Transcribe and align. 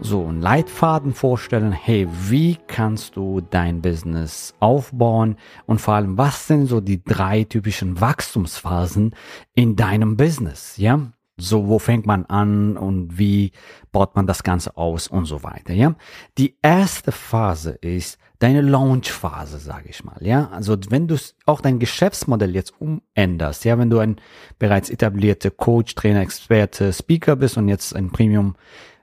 so 0.00 0.26
einen 0.26 0.40
Leitfaden 0.40 1.14
vorstellen. 1.14 1.72
Hey, 1.72 2.06
wie 2.28 2.58
kannst 2.66 3.16
du 3.16 3.40
dein 3.40 3.80
Business 3.82 4.54
aufbauen? 4.60 5.36
Und 5.66 5.80
vor 5.80 5.94
allem, 5.94 6.18
was 6.18 6.46
sind 6.46 6.66
so 6.66 6.80
die 6.80 7.02
drei 7.02 7.44
typischen 7.44 8.00
Wachstumsphasen 8.00 9.14
in 9.54 9.76
deinem 9.76 10.16
Business? 10.16 10.76
Ja, 10.76 11.12
so, 11.38 11.68
wo 11.68 11.78
fängt 11.78 12.06
man 12.06 12.24
an 12.26 12.76
und 12.76 13.18
wie 13.18 13.52
baut 13.92 14.16
man 14.16 14.26
das 14.26 14.42
Ganze 14.42 14.76
aus 14.76 15.06
und 15.06 15.26
so 15.26 15.42
weiter, 15.42 15.74
ja? 15.74 15.94
Die 16.38 16.56
erste 16.62 17.12
Phase 17.12 17.72
ist 17.72 18.18
deine 18.38 18.62
Launch-Phase, 18.62 19.58
sage 19.58 19.90
ich 19.90 20.02
mal, 20.02 20.18
ja? 20.20 20.48
Also, 20.48 20.76
wenn 20.88 21.08
du 21.08 21.16
auch 21.44 21.60
dein 21.60 21.78
Geschäftsmodell 21.78 22.54
jetzt 22.54 22.74
umänderst, 22.80 23.66
ja, 23.66 23.78
wenn 23.78 23.90
du 23.90 23.98
ein 23.98 24.16
bereits 24.58 24.88
etablierter 24.88 25.50
Coach, 25.50 25.94
Trainer, 25.94 26.22
Experte, 26.22 26.92
Speaker 26.92 27.36
bist 27.36 27.58
und 27.58 27.68
jetzt 27.68 27.94
ein 27.94 28.10
Premium 28.10 28.56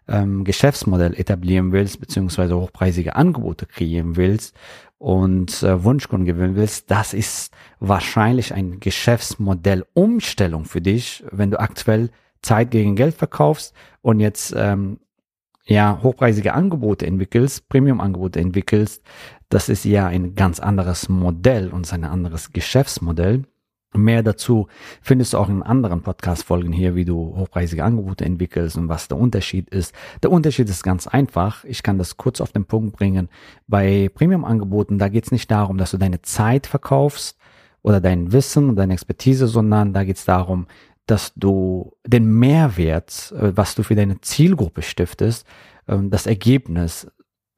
ähm, 0.08 0.44
Geschäftsmodell 0.44 1.14
etablieren 1.14 1.72
willst, 1.72 2.00
beziehungsweise 2.00 2.58
hochpreisige 2.58 3.16
Angebote 3.16 3.66
kreieren 3.66 4.16
willst 4.16 4.56
und 4.98 5.64
äh, 5.64 5.84
Wunschkunden 5.84 6.26
gewinnen 6.26 6.56
willst, 6.56 6.90
das 6.90 7.14
ist 7.14 7.54
wahrscheinlich 7.80 8.54
ein 8.54 8.80
Geschäftsmodellumstellung 8.80 10.66
für 10.66 10.82
dich, 10.82 11.23
wenn 11.32 11.52
du 11.52 11.60
aktuell 11.60 12.10
Zeit 12.42 12.72
gegen 12.72 12.95
Geld 12.95 13.16
verkaufst 13.16 13.73
und 14.02 14.20
jetzt 14.20 14.54
ähm, 14.56 15.00
ja 15.66 16.00
hochpreisige 16.04 16.54
Angebote 16.54 17.06
entwickelst, 17.06 17.67
Premium-Angebote 17.70 18.40
entwickelst, 18.40 19.04
das 19.50 19.70
ist 19.70 19.86
ja 19.86 20.08
ein 20.08 20.36
ganz 20.36 20.60
anderes 20.60 21.10
Modell 21.10 21.70
und 21.70 21.92
ein 21.94 22.06
anderes 22.06 22.52
Geschäftsmodell. 22.54 23.44
Mehr 23.95 24.23
dazu 24.23 24.67
findest 25.02 25.33
du 25.33 25.38
auch 25.38 25.49
in 25.49 25.61
anderen 25.61 26.02
Podcast-Folgen 26.02 26.73
hier, 26.73 26.95
wie 26.95 27.05
du 27.05 27.36
hochpreisige 27.36 27.83
Angebote 27.83 28.25
entwickelst 28.25 28.77
und 28.77 28.89
was 28.89 29.08
der 29.08 29.17
Unterschied 29.17 29.69
ist. 29.69 29.94
Der 30.23 30.31
Unterschied 30.31 30.69
ist 30.69 30.83
ganz 30.83 31.08
einfach. 31.08 31.63
Ich 31.63 31.83
kann 31.83 31.97
das 31.97 32.17
kurz 32.17 32.41
auf 32.41 32.52
den 32.52 32.66
Punkt 32.66 32.95
bringen. 32.95 33.30
Bei 33.67 34.09
Premium-Angeboten, 34.14 34.97
da 34.97 35.09
geht 35.09 35.25
es 35.25 35.31
nicht 35.31 35.52
darum, 35.52 35.77
dass 35.77 35.91
du 35.91 35.97
deine 35.97 36.21
Zeit 36.21 36.66
verkaufst 36.67 37.38
oder 37.83 38.02
dein 38.02 38.31
Wissen 38.31 38.69
und 38.69 38.77
deine 38.77 38.94
Expertise, 38.94 39.47
sondern 39.47 39.94
da 39.94 40.03
geht 40.03 40.17
es 40.17 40.25
darum, 40.25 40.67
dass 41.05 41.33
du 41.36 41.94
den 42.05 42.25
Mehrwert, 42.39 43.33
äh, 43.38 43.55
was 43.55 43.75
du 43.75 43.83
für 43.83 43.95
deine 43.95 44.21
Zielgruppe 44.21 44.81
stiftest, 44.81 45.45
ähm, 45.88 46.09
das 46.09 46.25
Ergebnis 46.25 47.08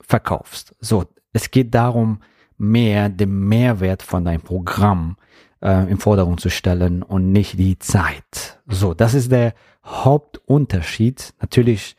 verkaufst. 0.02 0.76
So, 0.80 1.06
es 1.32 1.52
geht 1.52 1.74
darum, 1.76 2.20
mehr 2.58 3.10
den 3.10 3.48
Mehrwert 3.48 4.04
von 4.04 4.26
deinem 4.26 4.42
Programm 4.42 5.18
äh, 5.62 5.90
im 5.90 6.00
Vordergrund 6.00 6.40
zu 6.40 6.50
stellen 6.50 7.04
und 7.04 7.32
nicht 7.32 7.58
die 7.60 7.80
Zeit. 7.80 8.60
So, 8.68 8.94
das 8.94 9.14
ist 9.14 9.32
der 9.32 9.54
Hauptunterschied. 9.86 11.34
Natürlich 11.42 11.96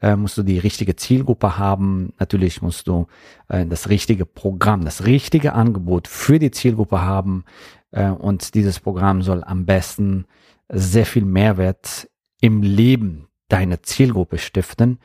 äh, 0.00 0.16
musst 0.16 0.38
du 0.38 0.42
die 0.42 0.58
richtige 0.58 0.96
Zielgruppe 0.96 1.58
haben. 1.58 2.12
Natürlich 2.18 2.62
musst 2.62 2.88
du 2.88 3.06
äh, 3.48 3.66
das 3.66 3.88
richtige 3.88 4.26
Programm, 4.26 4.84
das 4.84 5.06
richtige 5.06 5.52
Angebot 5.52 6.08
für 6.08 6.38
die 6.38 6.50
Zielgruppe 6.50 7.02
haben. 7.02 7.44
Äh, 7.92 8.10
und 8.10 8.54
dieses 8.54 8.80
Programm 8.80 9.22
soll 9.22 9.44
am 9.44 9.66
besten 9.66 10.26
sehr 10.68 11.06
viel 11.06 11.24
Mehrwert 11.24 12.08
im 12.40 12.62
Leben 12.62 13.26
deiner 13.48 13.82
Zielgruppe 13.82 14.38
stiften. 14.38 14.98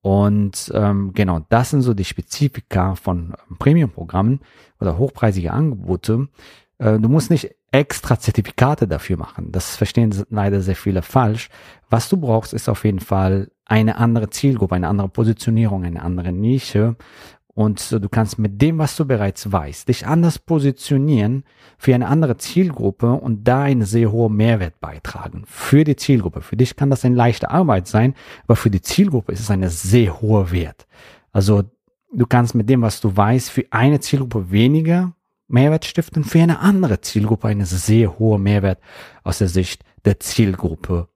Und 0.00 0.70
ähm, 0.74 1.12
genau, 1.14 1.40
das 1.48 1.70
sind 1.70 1.82
so 1.82 1.94
die 1.94 2.04
Spezifika 2.04 2.94
von 2.94 3.34
Premium-Programmen 3.58 4.40
oder 4.80 4.98
hochpreisige 4.98 5.52
Angebote. 5.52 6.28
Äh, 6.78 6.98
du 6.98 7.08
musst 7.08 7.30
nicht 7.30 7.54
extra 7.70 8.18
Zertifikate 8.18 8.88
dafür 8.88 9.18
machen. 9.18 9.52
Das 9.52 9.76
verstehen 9.76 10.14
leider 10.30 10.60
sehr 10.60 10.76
viele 10.76 11.02
falsch. 11.02 11.50
Was 11.90 12.08
du 12.08 12.16
brauchst, 12.16 12.54
ist 12.54 12.68
auf 12.68 12.84
jeden 12.84 13.00
Fall 13.00 13.50
eine 13.66 13.98
andere 13.98 14.30
Zielgruppe, 14.30 14.74
eine 14.74 14.88
andere 14.88 15.08
Positionierung, 15.08 15.84
eine 15.84 16.02
andere 16.02 16.32
Nische 16.32 16.96
und 17.58 17.90
du 17.90 18.08
kannst 18.08 18.38
mit 18.38 18.62
dem, 18.62 18.78
was 18.78 18.94
du 18.94 19.04
bereits 19.04 19.50
weißt, 19.50 19.88
dich 19.88 20.06
anders 20.06 20.38
positionieren 20.38 21.42
für 21.76 21.92
eine 21.92 22.06
andere 22.06 22.36
Zielgruppe 22.36 23.14
und 23.14 23.48
da 23.48 23.62
einen 23.62 23.84
sehr 23.84 24.12
hohen 24.12 24.36
Mehrwert 24.36 24.78
beitragen. 24.78 25.42
Für 25.44 25.82
die 25.82 25.96
Zielgruppe. 25.96 26.40
Für 26.40 26.56
dich 26.56 26.76
kann 26.76 26.88
das 26.88 27.04
eine 27.04 27.16
leichte 27.16 27.50
Arbeit 27.50 27.88
sein, 27.88 28.14
aber 28.44 28.54
für 28.54 28.70
die 28.70 28.80
Zielgruppe 28.80 29.32
ist 29.32 29.40
es 29.40 29.50
eine 29.50 29.70
sehr 29.70 30.20
hohe 30.20 30.52
Wert. 30.52 30.86
Also 31.32 31.64
du 32.12 32.26
kannst 32.26 32.54
mit 32.54 32.70
dem, 32.70 32.80
was 32.80 33.00
du 33.00 33.16
weißt, 33.16 33.50
für 33.50 33.64
eine 33.70 33.98
Zielgruppe 33.98 34.52
weniger 34.52 35.14
Mehrwert 35.48 35.84
stiften, 35.84 36.22
für 36.22 36.40
eine 36.40 36.60
andere 36.60 37.00
Zielgruppe 37.00 37.48
eine 37.48 37.66
sehr 37.66 38.20
hohe 38.20 38.38
Mehrwert 38.38 38.78
aus 39.24 39.38
der 39.38 39.48
Sicht 39.48 39.82
der 40.04 40.20
Zielgruppe 40.20 41.08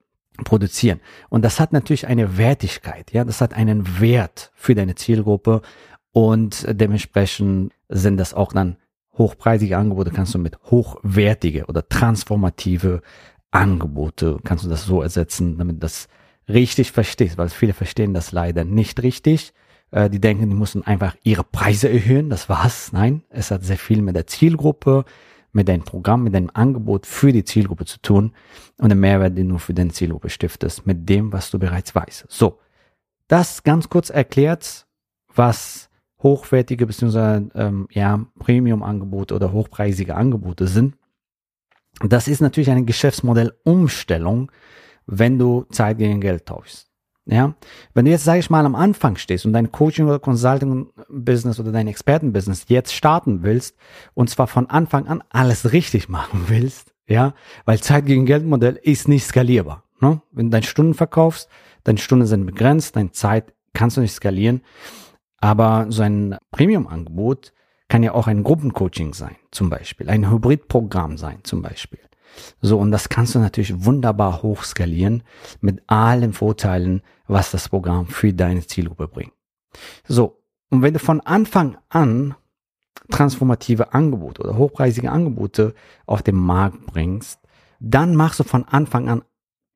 produzieren. 0.43 1.01
Und 1.29 1.45
das 1.45 1.61
hat 1.61 1.73
natürlich 1.73 2.09
eine 2.09 2.37
Wertigkeit, 2.37 3.13
ja, 3.13 3.25
das 3.25 3.41
hat 3.41 3.55
einen 3.55 4.01
Wert 4.01 4.51
für 4.57 4.75
deine 4.75 4.97
Zielgruppe 4.97 5.63
und 6.13 6.67
dementsprechend 6.69 7.73
sind 7.89 8.19
das 8.19 8.35
auch 8.35 8.53
dann 8.53 8.77
hochpreisige 9.17 9.77
Angebote, 9.77 10.11
kannst 10.11 10.35
du 10.35 10.39
mit 10.39 10.59
hochwertige 10.65 11.67
oder 11.67 11.89
transformative 11.89 13.03
Angebote, 13.51 14.39
kannst 14.45 14.65
du 14.65 14.69
das 14.69 14.85
so 14.85 15.03
ersetzen, 15.03 15.59
damit 15.59 15.77
du 15.77 15.81
das 15.81 16.09
richtig 16.49 16.93
verstehst, 16.93 17.39
weil 17.39 17.49
viele 17.49 17.75
verstehen 17.75 18.15
das 18.15 18.33
leider 18.33 18.65
nicht 18.65 19.03
richtig. 19.03 19.53
Äh, 19.91 20.11
die 20.11 20.21
denken, 20.21 20.49
die 20.49 20.57
müssen 20.57 20.85
einfach 20.87 21.17
ihre 21.23 21.45
Preise 21.45 21.89
erhöhen, 21.89 22.31
das 22.31 22.49
war's. 22.49 22.93
Nein, 22.93 23.23
es 23.29 23.51
hat 23.51 23.65
sehr 23.65 23.77
viel 23.77 24.03
mit 24.03 24.17
der 24.17 24.27
Zielgruppe, 24.27 25.05
mit 25.53 25.69
deinem 25.69 25.85
Programm, 25.85 26.25
mit 26.25 26.35
deinem 26.35 26.51
Angebot 26.55 27.07
für 27.07 27.33
die 27.33 27.45
Zielgruppe 27.45 27.85
zu 27.85 28.01
tun 28.01 28.33
und 28.79 28.89
den 28.89 29.01
Mehrwert, 29.01 29.37
den 29.37 29.51
du 29.51 29.59
für 29.59 29.75
deine 29.75 29.93
Zielgruppe 29.93 30.31
stiftest, 30.31 30.87
mit 30.87 31.09
dem, 31.09 31.33
was 31.33 31.51
du 31.51 31.59
bereits 31.59 31.95
weißt. 31.95 32.25
So, 32.29 32.59
das 33.29 33.63
ganz 33.63 33.91
kurz 33.91 34.09
erklärt, 34.09 34.87
was 35.35 35.91
hochwertige 36.23 36.87
bzw. 36.87 37.49
Ähm, 37.55 37.89
ja, 37.91 38.27
Premium-Angebote 38.39 39.35
oder 39.35 39.53
hochpreisige 39.53 40.15
Angebote 40.15 40.67
sind. 40.67 40.97
Das 42.01 42.29
ist 42.29 42.41
natürlich 42.41 42.71
eine 42.71 42.85
Geschäftsmodellumstellung, 42.85 44.51
wenn 45.07 45.39
du 45.39 45.65
Zeit 45.71 45.99
gegen 45.99 46.21
Geld 46.21 46.47
tauschst. 46.47 46.89
Ja, 47.25 47.55
wenn 47.95 48.05
du 48.05 48.11
jetzt, 48.11 48.25
sage 48.25 48.41
ich 48.41 48.51
mal, 48.51 48.67
am 48.67 48.75
Anfang 48.75 49.15
stehst 49.15 49.47
und 49.47 49.53
dein 49.53 49.71
Coaching 49.71 50.07
oder 50.07 50.19
Consulting-Business 50.19 51.61
oder 51.61 51.71
dein 51.71 51.87
Experten-Business 51.87 52.65
jetzt 52.67 52.93
starten 52.93 53.45
willst 53.45 53.77
und 54.15 54.29
zwar 54.29 54.49
von 54.49 54.69
Anfang 54.69 55.07
an 55.07 55.23
alles 55.31 55.73
richtig 55.73 56.09
machen 56.09 56.45
willst, 56.49 56.93
ja, 57.07 57.35
weil 57.65 57.81
Zeit 57.81 58.07
gegen 58.07 58.27
Geld-Modell 58.27 58.79
ist 58.83 59.07
nicht 59.07 59.25
skalierbar. 59.25 59.85
Ne? 60.01 60.21
Wenn 60.33 60.47
du 60.47 60.51
deine 60.51 60.67
Stunden 60.67 60.95
verkaufst, 60.95 61.49
deine 61.85 61.99
Stunden 61.99 62.27
sind 62.27 62.45
begrenzt, 62.45 62.97
deine 62.97 63.13
Zeit 63.13 63.55
kannst 63.73 63.97
du 63.97 64.01
nicht 64.01 64.15
skalieren. 64.15 64.63
Aber 65.43 65.87
so 65.89 66.03
ein 66.03 66.39
Premium-Angebot 66.53 67.53
kann 67.89 68.05
ja 68.05 68.15
auch 68.15 68.29
ein 68.29 68.45
Gruppencoaching 68.45 69.13
sein, 69.13 69.37
zum 69.51 69.71
Beispiel, 69.71 70.09
ein 70.09 70.31
Hybridprogramm 70.31 71.19
sein, 71.19 71.41
zum 71.43 71.63
Beispiel. 71.63 71.99
So, 72.61 72.79
und 72.79 72.93
das 72.93 73.09
kannst 73.09 73.35
du 73.35 73.41
natürlich 73.41 73.85
wunderbar 73.85 74.43
hochskalieren 74.43 75.25
mit 75.61 75.83
allen 75.89 76.33
Vorteilen, 76.33 77.03
was 77.27 77.51
das 77.51 77.69
Programm 77.69 78.07
für 78.07 78.33
deine 78.33 78.65
Zielgruppe 78.65 79.09
bringt. 79.09 79.33
So, 80.07 80.41
und 80.71 80.83
wenn 80.83 80.95
du 80.95 81.01
von 81.01 81.21
Anfang 81.21 81.77
an 81.89 82.37
transformative 83.11 83.93
Angebote 83.93 84.43
oder 84.43 84.57
hochpreisige 84.57 85.11
Angebote 85.11 85.75
auf 86.07 86.23
den 86.23 86.37
Markt 86.37 86.87
bringst, 86.87 87.41
dann 87.81 88.15
machst 88.15 88.39
du 88.39 88.45
von 88.45 88.65
Anfang 88.65 89.09
an 89.09 89.23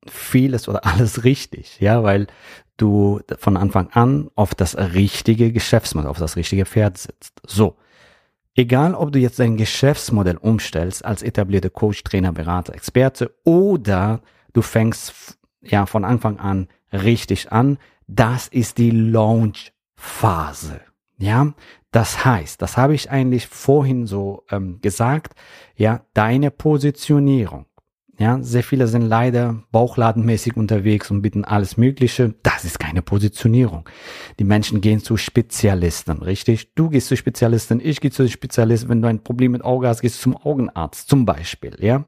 vieles 0.07 0.69
oder 0.69 0.87
alles 0.87 1.25
richtig, 1.25 1.81
ja, 1.81 2.05
weil 2.05 2.29
du 2.77 3.21
von 3.39 3.57
Anfang 3.57 3.89
an 3.93 4.31
auf 4.35 4.55
das 4.55 4.77
richtige 4.77 5.53
Geschäftsmodell, 5.53 6.11
auf 6.11 6.19
das 6.19 6.37
richtige 6.37 6.67
Pferd 6.67 6.99
sitzt. 6.99 7.41
So. 7.47 7.77
Egal, 8.59 8.95
ob 8.95 9.13
du 9.13 9.19
jetzt 9.19 9.39
dein 9.39 9.59
Geschäftsmodell 9.59 10.39
umstellst 10.39 11.05
als 11.05 11.23
etablierte 11.23 11.69
Coach, 11.69 12.03
Trainer, 12.05 12.33
Berater, 12.33 12.75
Experte 12.75 13.35
oder 13.45 14.23
du 14.55 14.63
fängst 14.63 15.39
ja 15.61 15.85
von 15.85 16.05
Anfang 16.05 16.39
an 16.39 16.69
richtig 16.91 17.53
an, 17.53 17.77
das 18.07 18.49
ist 18.49 18.79
die 18.79 18.91
Launch-Phase. 18.91 20.81
Ja, 21.19 21.53
das 21.91 22.25
heißt, 22.25 22.61
das 22.61 22.77
habe 22.77 22.95
ich 22.95 23.11
eigentlich 23.11 23.47
vorhin 23.47 24.07
so 24.07 24.45
ähm, 24.51 24.81
gesagt, 24.81 25.35
ja, 25.77 26.03
deine 26.15 26.51
Positionierung. 26.51 27.67
Ja, 28.19 28.39
sehr 28.41 28.63
viele 28.63 28.89
sind 28.89 29.03
leider 29.03 29.63
bauchladenmäßig 29.73 30.57
unterwegs 30.57 31.11
und 31.11 31.21
bieten 31.21 31.45
alles 31.45 31.77
Mögliche. 31.77 32.35
Das 32.43 32.65
ist 32.65 32.79
keine 32.79 33.03
Positionierung. 33.03 33.87
Die 34.39 34.45
Menschen 34.45 34.81
gehen 34.81 35.01
zu 35.01 35.19
Spezialisten, 35.19 36.23
richtig? 36.23 36.75
Du 36.75 36.89
gehst 36.89 37.09
zu 37.09 37.17
Spezialisten, 37.17 37.79
ich 37.83 38.01
gehe 38.01 38.11
zu 38.11 38.27
Spezialisten. 38.27 38.89
Wenn 38.89 39.03
du 39.03 39.09
ein 39.09 39.23
Problem 39.23 39.53
mit 39.53 39.63
Auge 39.63 39.89
hast, 39.89 40.01
gehst 40.01 40.17
du 40.19 40.23
zum 40.23 40.37
Augenarzt, 40.37 41.11
zum 41.11 41.27
Beispiel, 41.27 41.77
ja? 41.79 42.07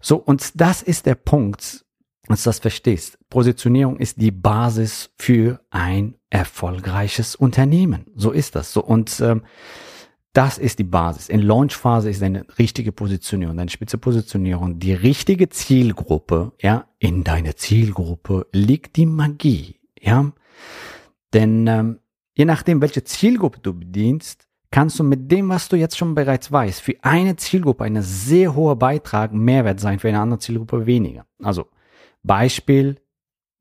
So, 0.00 0.16
und 0.16 0.60
das 0.60 0.82
ist 0.82 1.06
der 1.06 1.14
Punkt, 1.14 1.86
dass 2.28 2.42
du 2.42 2.48
das 2.48 2.58
verstehst. 2.58 3.18
Positionierung 3.30 3.96
ist 3.96 4.20
die 4.20 4.30
Basis 4.30 5.10
für 5.18 5.60
ein 5.70 6.16
erfolgreiches 6.28 7.34
Unternehmen. 7.34 8.06
So 8.14 8.30
ist 8.30 8.56
das. 8.56 8.74
So, 8.74 8.84
und 8.84 9.20
ähm, 9.20 9.42
das 10.34 10.58
ist 10.58 10.80
die 10.80 10.84
Basis. 10.84 11.28
In 11.28 11.40
Launchphase 11.40 12.10
ist 12.10 12.22
eine 12.22 12.44
richtige 12.58 12.92
Positionierung, 12.92 13.58
eine 13.58 13.70
spitze 13.70 13.98
Positionierung, 13.98 14.80
die 14.80 14.92
richtige 14.92 15.48
Zielgruppe, 15.48 16.52
ja, 16.60 16.86
in 16.98 17.24
deiner 17.24 17.56
Zielgruppe 17.56 18.46
liegt 18.52 18.96
die 18.96 19.06
Magie, 19.06 19.76
ja. 20.00 20.32
Denn 21.32 21.66
ähm, 21.68 22.00
je 22.34 22.44
nachdem, 22.44 22.82
welche 22.82 23.04
Zielgruppe 23.04 23.60
du 23.62 23.74
bedienst, 23.74 24.48
kannst 24.72 24.98
du 24.98 25.04
mit 25.04 25.30
dem, 25.30 25.48
was 25.48 25.68
du 25.68 25.76
jetzt 25.76 25.96
schon 25.96 26.16
bereits 26.16 26.50
weißt, 26.50 26.80
für 26.80 26.96
eine 27.02 27.36
Zielgruppe 27.36 27.84
eine 27.84 28.02
sehr 28.02 28.56
hohe 28.56 28.74
Beitrag, 28.74 29.32
Mehrwert 29.32 29.78
sein, 29.78 30.00
für 30.00 30.08
eine 30.08 30.18
andere 30.18 30.40
Zielgruppe 30.40 30.84
weniger. 30.84 31.26
Also 31.40 31.68
Beispiel, 32.24 32.96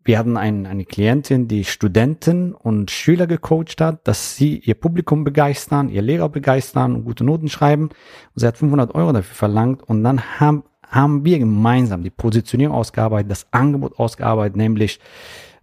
wir 0.05 0.19
hatten 0.19 0.35
ein, 0.35 0.65
eine 0.65 0.85
Klientin, 0.85 1.47
die 1.47 1.63
Studenten 1.63 2.53
und 2.53 2.91
Schüler 2.91 3.25
gecoacht 3.25 3.79
hat, 3.79 4.07
dass 4.07 4.35
sie 4.35 4.59
ihr 4.59 4.75
Publikum 4.75 5.23
begeistern, 5.23 5.89
ihr 5.89 6.01
Lehrer 6.01 6.29
begeistern 6.29 6.95
und 6.95 7.05
gute 7.05 7.23
Noten 7.23 7.47
schreiben. 7.47 7.83
Und 7.85 7.91
sie 8.35 8.47
hat 8.47 8.57
500 8.57 8.93
Euro 8.95 9.13
dafür 9.13 9.35
verlangt 9.35 9.83
und 9.83 10.03
dann 10.03 10.39
haben, 10.39 10.63
haben 10.87 11.23
wir 11.23 11.39
gemeinsam 11.39 12.03
die 12.03 12.09
Positionierung 12.09 12.75
ausgearbeitet, 12.75 13.31
das 13.31 13.47
Angebot 13.51 13.97
ausgearbeitet, 13.97 14.57
nämlich 14.57 14.99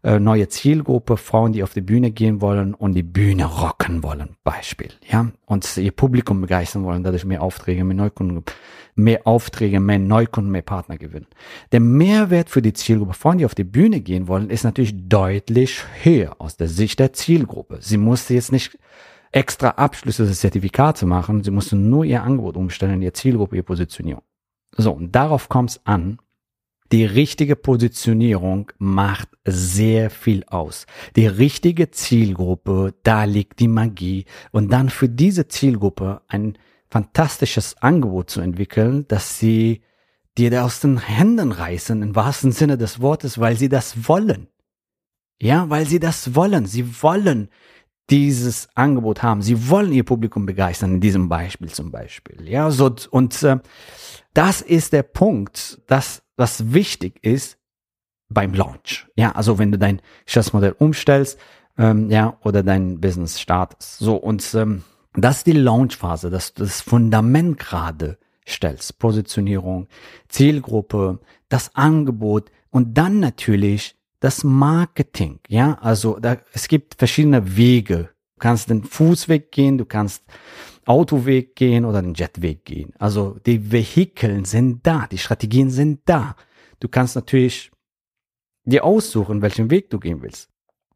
äh, 0.03 0.19
neue 0.19 0.49
Zielgruppe, 0.49 1.17
Frauen, 1.17 1.53
die 1.53 1.63
auf 1.63 1.75
die 1.75 1.81
Bühne 1.81 2.11
gehen 2.11 2.41
wollen 2.41 2.75
und 2.75 2.95
die 2.95 3.03
Bühne 3.03 3.45
rocken 3.45 4.03
wollen, 4.03 4.37
Beispiel, 4.45 4.91
ja, 5.09 5.31
und 5.47 5.77
ihr 5.77 5.93
Publikum 5.93 6.41
begeistern 6.41 6.85
wollen, 6.85 7.03
dadurch 7.03 7.25
mehr 7.25 7.43
Aufträge, 7.43 7.85
mehr 7.85 7.97
Neukunden, 7.97 8.43
mehr 8.95 9.27
Aufträge, 9.27 9.81
mehr 9.81 9.99
Neukunden, 9.99 10.51
mehr 10.51 10.63
Partner 10.63 10.97
gewinnen. 10.97 11.27
Der 11.73 11.81
Mehrwert 11.81 12.51
für 12.51 12.63
die 12.63 12.73
Zielgruppe, 12.73 13.15
Frauen, 13.15 13.39
die 13.39 13.45
auf 13.45 13.55
die 13.55 13.65
Bühne 13.65 14.01
gehen 14.01 14.29
wollen, 14.29 14.51
ist 14.51 14.65
natürlich 14.65 14.95
deutlich 15.09 15.83
höher 16.03 16.37
aus 16.39 16.57
der 16.57 16.69
Sicht 16.69 16.99
der 16.99 17.13
Zielgruppe. 17.13 17.79
Sie 17.81 17.99
musste 17.99 18.35
jetzt 18.35 18.53
nicht 18.53 18.79
extra 19.33 19.71
Abschlüsse, 19.71 20.31
Zertifikate 20.31 21.07
machen, 21.07 21.45
sie 21.45 21.51
musste 21.51 21.77
nur 21.77 22.05
ihr 22.05 22.23
Angebot 22.23 22.57
umstellen, 22.57 23.03
ihr 23.03 23.15
Zielgruppe, 23.15 23.57
ihr 23.57 23.63
Positionierung. 23.63 24.23
So, 24.77 24.93
und 24.93 25.15
darauf 25.15 25.49
kommt 25.49 25.71
es 25.71 25.81
an, 25.85 26.19
die 26.93 27.05
richtige 27.05 27.57
Positionierung 27.57 28.73
macht 28.79 29.29
sehr 29.45 30.11
viel 30.11 30.45
aus. 30.45 30.87
Die 31.15 31.27
richtige 31.27 31.91
Zielgruppe, 31.91 32.95
da 33.05 33.25
liegt 33.25 33.61
die 33.61 33.69
Magie. 33.69 34.25
Und 34.51 34.73
dann 34.73 34.91
für 34.91 35.09
diese 35.09 35.47
Zielgruppe 35.47 36.23
ein 36.27 36.59
fantastisches 36.91 37.77
Angebot 37.81 38.31
zu 38.31 38.41
entwickeln, 38.41 39.07
dass 39.07 39.39
sie 39.39 39.83
dir 40.37 40.65
aus 40.65 40.81
den 40.81 40.99
Händen 40.99 41.53
reißen, 41.53 42.03
im 42.03 42.17
wahrsten 42.17 42.53
Sinne 42.53 42.77
des 42.77 43.01
Wortes, 43.01 43.39
weil 43.39 43.57
sie 43.57 43.69
das 43.69 44.09
wollen. 44.09 44.49
Ja, 45.41 45.71
weil 45.71 45.87
sie 45.87 46.01
das 46.01 46.35
wollen. 46.35 46.67
Sie 46.67 47.03
wollen 47.03 47.49
dieses 48.11 48.69
Angebot 48.75 49.23
haben. 49.23 49.43
Sie 49.43 49.69
wollen 49.69 49.93
ihr 49.93 50.05
Publikum 50.05 50.45
begeistern, 50.45 50.95
in 50.95 51.01
diesem 51.01 51.29
Beispiel 51.29 51.69
zum 51.69 51.93
Beispiel. 51.93 52.49
Ja, 52.49 52.71
so, 52.71 52.95
und 53.11 53.43
äh, 53.45 53.59
das 54.35 54.61
ist 54.61 54.93
der 54.93 55.05
Punkt, 55.05 55.81
dass 55.87 56.23
was 56.41 56.73
wichtig 56.73 57.23
ist 57.23 57.59
beim 58.29 58.55
Launch. 58.55 59.07
Ja, 59.15 59.33
also 59.33 59.59
wenn 59.59 59.71
du 59.71 59.79
dein 59.79 60.01
Geschäftsmodell 60.25 60.75
umstellst, 60.79 61.39
ähm, 61.79 62.11
ja, 62.11 62.39
oder 62.43 62.63
dein 62.63 63.01
Business 63.01 63.41
startest. 63.41 63.99
So, 63.99 64.17
und 64.17 64.55
ähm, 64.55 64.83
das 65.15 65.39
ist 65.39 65.47
die 65.47 65.53
Launchphase, 65.53 66.31
dass 66.31 66.55
du 66.55 66.65
das 66.65 66.81
Fundament 66.81 67.59
gerade 67.59 68.19
stellst. 68.47 68.99
Positionierung, 68.99 69.89
Zielgruppe, 70.29 71.21
das 71.49 71.75
Angebot 71.75 72.51
und 72.71 72.97
dann 72.97 73.21
natürlich 73.21 73.97
das 74.21 74.43
Marketing. 74.43 75.41
Ja, 75.49 75.79
also 75.81 76.19
da, 76.19 76.39
es 76.53 76.69
gibt 76.69 76.97
verschiedene 76.97 77.57
Wege. 77.57 78.11
Du 78.41 78.49
kannst 78.49 78.71
den 78.71 78.85
Fußweg 78.85 79.53
gehen, 79.53 79.77
du 79.77 79.85
kannst 79.85 80.25
Autoweg 80.87 81.57
gehen 81.57 81.85
oder 81.85 82.01
den 82.01 82.15
Jetweg 82.15 82.65
gehen. 82.65 82.95
Also 82.99 83.37
die 83.45 83.71
Vehikeln 83.71 84.47
sind 84.47 84.87
da, 84.87 85.07
die 85.09 85.19
Strategien 85.19 85.69
sind 85.69 86.01
da. 86.07 86.37
Du 86.81 86.89
kannst 86.89 87.17
natürlich 87.17 87.71
dir 88.65 88.83
aussuchen, 88.83 89.43
welchen 89.43 89.71
Weg 89.71 89.91
du 89.91 90.01
gehen 90.01 90.23
willst. 90.23 90.49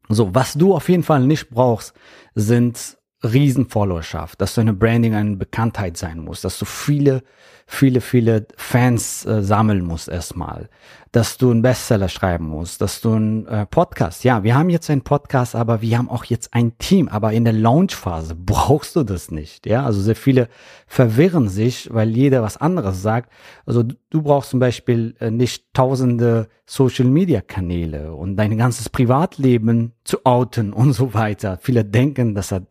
So, 0.09 0.33
was 0.33 0.55
du 0.55 0.73
auf 0.73 0.89
jeden 0.89 1.03
Fall 1.03 1.27
nicht 1.27 1.51
brauchst, 1.51 1.93
sind 2.33 2.97
Riesenfollowerschaft, 3.33 4.39
dass 4.39 4.55
du 4.55 4.61
eine 4.61 4.73
Branding, 4.73 5.15
eine 5.15 5.35
Bekanntheit 5.35 5.97
sein 5.97 6.19
muss, 6.19 6.41
dass 6.41 6.59
du 6.59 6.65
viele, 6.65 7.23
viele, 7.67 8.01
viele 8.01 8.47
Fans 8.57 9.25
äh, 9.25 9.41
sammeln 9.41 9.83
musst 9.83 10.07
erstmal, 10.07 10.69
dass 11.11 11.37
du 11.37 11.49
einen 11.49 11.61
Bestseller 11.61 12.09
schreiben 12.09 12.47
musst, 12.47 12.81
dass 12.81 13.01
du 13.01 13.13
einen 13.13 13.47
äh, 13.47 13.65
Podcast, 13.65 14.23
ja, 14.23 14.43
wir 14.43 14.55
haben 14.55 14.69
jetzt 14.69 14.89
einen 14.89 15.01
Podcast, 15.01 15.55
aber 15.55 15.81
wir 15.81 15.97
haben 15.97 16.09
auch 16.09 16.25
jetzt 16.25 16.53
ein 16.53 16.77
Team, 16.77 17.07
aber 17.07 17.33
in 17.33 17.43
der 17.43 17.53
Launchphase 17.53 18.35
brauchst 18.37 18.95
du 18.95 19.03
das 19.03 19.31
nicht, 19.31 19.65
ja, 19.65 19.85
also 19.85 19.99
sehr 20.01 20.15
viele 20.15 20.47
verwirren 20.87 21.49
sich, 21.49 21.93
weil 21.93 22.09
jeder 22.09 22.43
was 22.43 22.57
anderes 22.57 23.01
sagt, 23.01 23.31
also 23.65 23.83
du, 23.83 24.21
brauchst 24.21 24.51
zum 24.51 24.59
Beispiel 24.59 25.15
äh, 25.19 25.31
nicht 25.31 25.73
tausende 25.73 26.47
Social 26.65 27.05
Media 27.05 27.41
Kanäle 27.41 28.13
und 28.13 28.37
dein 28.37 28.57
ganzes 28.57 28.89
Privatleben 28.89 29.93
zu 30.03 30.25
outen 30.25 30.73
und 30.73 30.93
so 30.93 31.13
weiter. 31.13 31.59
Viele 31.61 31.85
denken, 31.85 32.33
das 32.33 32.51
hat 32.51 32.63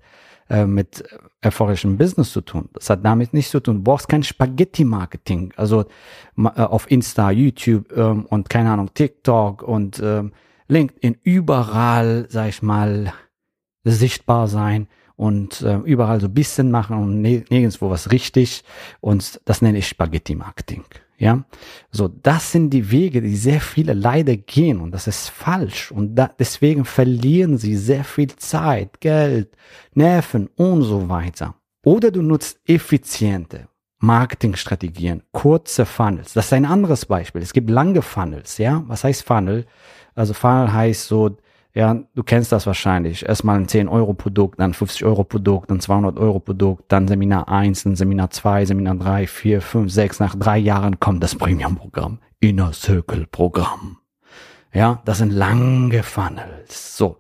äh, 0.48 0.66
mit 0.66 1.04
erfolgreichem 1.40 1.96
Business 1.96 2.32
zu 2.32 2.40
tun. 2.40 2.68
Das 2.74 2.90
hat 2.90 3.04
damit 3.04 3.32
nichts 3.32 3.50
zu 3.50 3.60
tun. 3.60 3.76
Du 3.76 3.82
brauchst 3.82 4.08
kein 4.08 4.22
Spaghetti-Marketing, 4.22 5.52
also 5.56 5.84
äh, 6.36 6.60
auf 6.60 6.90
Insta, 6.90 7.30
YouTube 7.30 7.92
ähm, 7.96 8.26
und 8.26 8.50
keine 8.50 8.70
Ahnung, 8.70 8.92
TikTok 8.92 9.62
und 9.62 10.00
ähm, 10.02 10.32
LinkedIn, 10.68 11.18
überall, 11.22 12.26
sag 12.28 12.48
ich 12.48 12.62
mal, 12.62 13.12
sichtbar 13.84 14.48
sein 14.48 14.88
und 15.16 15.62
äh, 15.62 15.76
überall 15.78 16.20
so 16.20 16.28
bisschen 16.28 16.70
machen 16.70 16.96
und 16.96 17.22
nirgendwo 17.22 17.90
was 17.90 18.10
richtig 18.10 18.64
und 19.00 19.40
das 19.44 19.62
nenne 19.62 19.78
ich 19.78 19.88
Spaghetti-Marketing. 19.88 20.84
Ja, 21.16 21.44
so 21.90 22.08
das 22.08 22.50
sind 22.50 22.70
die 22.70 22.90
Wege, 22.90 23.22
die 23.22 23.36
sehr 23.36 23.60
viele 23.60 23.92
leider 23.92 24.36
gehen 24.36 24.80
und 24.80 24.90
das 24.90 25.06
ist 25.06 25.28
falsch 25.28 25.92
und 25.92 26.16
da, 26.16 26.30
deswegen 26.38 26.84
verlieren 26.84 27.56
sie 27.56 27.76
sehr 27.76 28.02
viel 28.02 28.34
Zeit, 28.34 29.00
Geld, 29.00 29.56
Nerven 29.94 30.48
und 30.56 30.82
so 30.82 31.08
weiter. 31.08 31.54
Oder 31.84 32.10
du 32.10 32.22
nutzt 32.22 32.58
effiziente 32.66 33.68
Marketingstrategien, 33.98 35.22
kurze 35.32 35.86
Funnels. 35.86 36.32
Das 36.34 36.46
ist 36.46 36.52
ein 36.52 36.66
anderes 36.66 37.06
Beispiel. 37.06 37.42
Es 37.42 37.52
gibt 37.52 37.70
lange 37.70 38.02
Funnels, 38.02 38.58
ja. 38.58 38.82
Was 38.86 39.04
heißt 39.04 39.22
Funnel? 39.22 39.66
Also 40.14 40.34
Funnel 40.34 40.72
heißt 40.72 41.06
so 41.06 41.36
ja, 41.74 41.94
du 42.14 42.22
kennst 42.22 42.52
das 42.52 42.66
wahrscheinlich. 42.66 43.28
Erstmal 43.28 43.56
ein 43.56 43.66
10-Euro-Produkt, 43.66 44.60
dann 44.60 44.72
50-Euro-Produkt, 44.72 45.70
dann 45.70 45.80
200-Euro-Produkt, 45.80 46.84
dann 46.88 47.08
Seminar 47.08 47.48
1, 47.48 47.82
dann 47.82 47.96
Seminar 47.96 48.30
2, 48.30 48.66
Seminar 48.66 48.94
3, 48.94 49.26
4, 49.26 49.60
5, 49.60 49.92
6. 49.92 50.20
Nach 50.20 50.36
drei 50.36 50.58
Jahren 50.58 51.00
kommt 51.00 51.22
das 51.22 51.34
Premium-Programm. 51.34 52.20
Inner 52.38 52.72
Circle-Programm. 52.72 53.98
Ja, 54.72 55.02
das 55.04 55.18
sind 55.18 55.32
lange 55.32 56.04
Funnels. 56.04 56.96
So. 56.96 57.18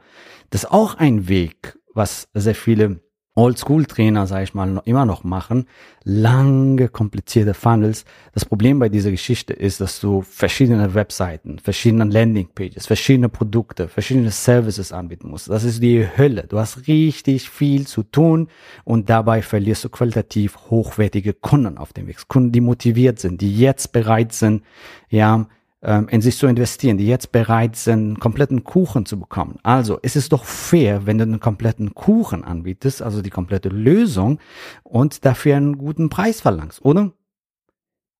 Das 0.50 0.64
ist 0.64 0.70
auch 0.70 0.94
ein 0.98 1.28
Weg, 1.28 1.76
was 1.92 2.28
sehr 2.32 2.54
viele 2.54 3.00
Oldschool-Trainer, 3.36 4.28
sage 4.28 4.44
ich 4.44 4.54
mal, 4.54 4.80
immer 4.84 5.04
noch 5.06 5.24
machen, 5.24 5.66
lange, 6.04 6.88
komplizierte 6.88 7.52
Funnels. 7.52 8.04
Das 8.32 8.44
Problem 8.44 8.78
bei 8.78 8.88
dieser 8.88 9.10
Geschichte 9.10 9.52
ist, 9.52 9.80
dass 9.80 10.00
du 10.00 10.22
verschiedene 10.22 10.94
Webseiten, 10.94 11.58
verschiedene 11.58 12.04
Landingpages, 12.04 12.86
verschiedene 12.86 13.28
Produkte, 13.28 13.88
verschiedene 13.88 14.30
Services 14.30 14.92
anbieten 14.92 15.30
musst. 15.30 15.50
Das 15.50 15.64
ist 15.64 15.82
die 15.82 16.06
Hölle. 16.16 16.44
Du 16.48 16.58
hast 16.58 16.86
richtig 16.86 17.50
viel 17.50 17.88
zu 17.88 18.04
tun 18.04 18.48
und 18.84 19.10
dabei 19.10 19.42
verlierst 19.42 19.84
du 19.84 19.88
qualitativ 19.88 20.56
hochwertige 20.70 21.32
Kunden 21.34 21.76
auf 21.76 21.92
dem 21.92 22.06
Weg. 22.06 22.28
Kunden, 22.28 22.52
die 22.52 22.60
motiviert 22.60 23.18
sind, 23.18 23.40
die 23.40 23.58
jetzt 23.58 23.92
bereit 23.92 24.32
sind, 24.32 24.62
ja, 25.08 25.46
in 25.84 26.22
sich 26.22 26.38
zu 26.38 26.46
investieren, 26.46 26.96
die 26.96 27.06
jetzt 27.06 27.30
bereit 27.30 27.76
sind, 27.76 27.98
einen 27.98 28.18
kompletten 28.18 28.64
Kuchen 28.64 29.04
zu 29.04 29.18
bekommen. 29.18 29.58
Also 29.62 29.98
es 30.02 30.16
ist 30.16 30.32
doch 30.32 30.44
fair, 30.44 31.06
wenn 31.06 31.18
du 31.18 31.24
einen 31.24 31.40
kompletten 31.40 31.94
Kuchen 31.94 32.42
anbietest, 32.42 33.02
also 33.02 33.20
die 33.20 33.30
komplette 33.30 33.68
Lösung 33.68 34.38
und 34.82 35.26
dafür 35.26 35.56
einen 35.56 35.76
guten 35.76 36.08
Preis 36.08 36.40
verlangst, 36.40 36.82
oder? 36.84 37.12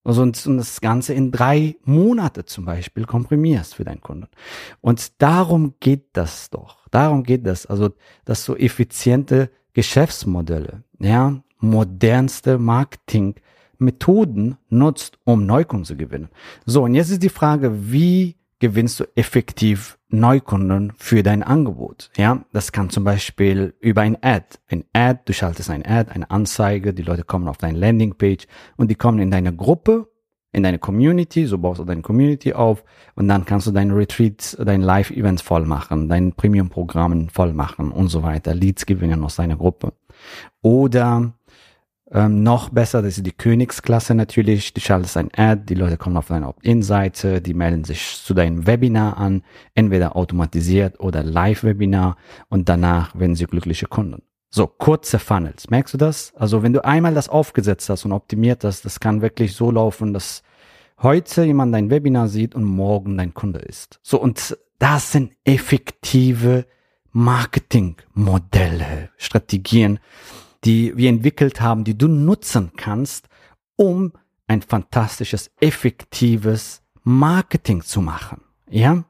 Also 0.05 0.21
und, 0.21 0.47
und 0.47 0.59
das 0.59 0.83
Ganze 0.83 1.15
in 1.15 1.33
drei 1.33 1.77
Monate 1.85 2.45
zum 2.45 2.67
Beispiel 2.67 3.07
komprimierst 3.07 3.75
für 3.75 3.85
deinen 3.85 4.03
Kunden. 4.03 4.29
Und 4.83 5.23
darum 5.23 5.75
geht 5.81 6.09
das 6.13 6.51
doch. 6.51 6.87
Darum 6.91 7.23
geht 7.23 7.47
das. 7.47 7.65
Also, 7.65 7.91
dass 8.27 8.45
so 8.45 8.55
effiziente 8.55 9.51
Geschäftsmodelle, 9.73 10.85
ja, 10.99 11.43
modernste 11.59 12.59
Marketingmethoden 13.79 14.57
nutzt, 14.69 15.19
um 15.25 15.47
Neukunden 15.47 15.85
zu 15.85 15.97
gewinnen. 15.97 16.29
So, 16.67 16.85
und 16.85 16.95
jetzt 16.95 17.11
ist 17.11 17.23
die 17.23 17.29
Frage, 17.29 17.93
wie 17.93 18.37
gewinnst 18.61 19.01
du 19.01 19.05
effektiv 19.15 19.99
Neukunden 20.09 20.93
für 20.97 21.23
dein 21.23 21.43
Angebot. 21.43 22.11
Ja, 22.17 22.45
das 22.53 22.73
kann 22.73 22.89
zum 22.89 23.05
Beispiel 23.05 23.75
über 23.81 24.03
ein 24.03 24.17
Ad. 24.23 24.47
Ein 24.69 24.85
Ad, 24.93 25.21
du 25.25 25.33
schaltest 25.33 25.71
ein 25.71 25.85
Ad, 25.85 26.11
eine 26.13 26.31
Anzeige, 26.31 26.95
die 26.95 27.03
Leute 27.03 27.25
kommen 27.25 27.49
auf 27.49 27.59
deine 27.59 27.79
Landingpage 27.79 28.47
und 28.77 28.91
die 28.91 28.95
kommen 28.95 29.19
in 29.19 29.31
deine 29.31 29.55
Gruppe, 29.55 30.09
in 30.53 30.63
deine 30.63 30.79
Community, 30.79 31.47
so 31.47 31.59
baust 31.59 31.81
du 31.81 31.85
deine 31.85 32.03
Community 32.03 32.53
auf 32.53 32.85
und 33.17 33.27
dann 33.27 33.45
kannst 33.45 33.67
du 33.67 33.73
deine 33.73 33.95
Retreats, 33.95 34.57
deine 34.57 34.85
Live-Events 34.85 35.43
voll 35.43 35.67
machen, 35.67 36.09
dein 36.09 36.33
Premium-Programmen 36.33 37.29
voll 37.29 37.53
machen 37.53 37.91
und 37.91 38.09
so 38.09 38.23
weiter, 38.23 38.55
Leads 38.55 38.87
gewinnen 38.87 39.25
aus 39.25 39.37
deiner 39.37 39.57
Gruppe. 39.57 39.93
Oder 40.63 41.35
ähm, 42.15 42.45
noch 42.45 42.71
besser, 42.71 43.03
das 43.03 43.19
ist 43.19 43.27
die 43.27 43.33
Königsklasse 43.33 44.15
natürlich. 44.15 44.73
Du 44.73 44.81
schaltest 44.81 45.17
ein 45.17 45.31
Ad, 45.37 45.65
die 45.69 45.75
Leute 45.75 45.97
kommen 45.97 46.17
auf 46.17 46.29
deine 46.29 46.49
Opt-in-Seite, 46.49 47.43
die 47.43 47.55
melden 47.55 47.83
sich 47.83 48.23
zu 48.25 48.35
deinem 48.35 48.69
Webinar 48.69 49.19
an, 49.19 49.43
entweder 49.75 50.15
automatisiert 50.15 51.01
oder 51.01 51.25
Live-Webinar 51.25 52.17
und 52.49 52.69
danach 52.69 53.19
werden 53.19 53.35
sie 53.35 53.47
glückliche 53.47 53.87
Kunden. 53.87 54.23
So, 54.49 54.69
kurze 54.69 55.19
Funnels. 55.19 55.69
Merkst 55.69 55.95
du 55.95 55.99
das? 55.99 56.33
Also, 56.37 56.63
wenn 56.63 56.73
du 56.73 56.85
einmal 56.85 57.13
das 57.13 57.29
aufgesetzt 57.29 57.89
hast 57.89 58.05
und 58.05 58.13
optimiert 58.13 58.63
hast, 58.63 58.85
das 58.85 59.01
kann 59.01 59.21
wirklich 59.21 59.55
so 59.55 59.73
laufen, 59.73 60.13
dass 60.13 60.45
heute 61.03 61.43
jemand 61.43 61.75
dein 61.75 61.91
Webinar 61.91 62.29
sieht 62.29 62.55
und 62.55 62.63
morgen 62.63 63.19
dein 63.19 63.35
Kunde 63.35 63.59
ist. 63.59 63.99
So, 64.03 64.21
und 64.21 64.57
das 64.79 65.11
sind 65.11 65.33
effektive 65.45 66.67
Marketingmodelle, 67.11 69.11
Strategien, 69.17 69.99
die 70.65 70.97
wir 70.97 71.09
entwickelt 71.09 71.61
haben, 71.61 71.85
die 71.85 71.97
du 71.97 72.09
nutzen 72.09 72.73
kannst, 72.77 73.29
um 73.77 74.13
ein 74.47 74.63
fantastisches, 74.63 75.51
effektives 75.61 76.83
Marketing 77.03 77.83
zu 77.83 78.01
machen. 78.01 78.43
Ja? 78.69 79.05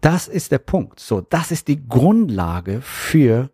Das 0.00 0.28
ist 0.28 0.52
der 0.52 0.58
Punkt. 0.58 1.00
So, 1.00 1.20
das 1.20 1.50
ist 1.50 1.68
die 1.68 1.86
Grundlage 1.88 2.80
für 2.82 3.50